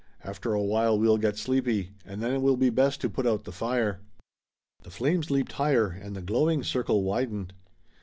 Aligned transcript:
After 0.23 0.55
a 0.55 0.63
while 0.63 0.97
we'll 0.97 1.19
get 1.19 1.37
sleepy, 1.37 1.91
and 2.03 2.23
then 2.23 2.33
it 2.33 2.41
will 2.41 2.57
be 2.57 2.71
best 2.71 3.01
to 3.01 3.07
put 3.07 3.27
out 3.27 3.43
the 3.43 3.51
fire." 3.51 3.99
The 4.81 4.89
flames 4.89 5.29
leaped 5.29 5.51
higher 5.51 5.89
and 5.89 6.15
the 6.15 6.23
glowing 6.23 6.63
circle 6.63 7.03
widened. 7.03 7.53